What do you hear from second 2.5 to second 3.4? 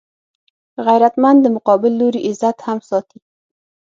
هم ساتي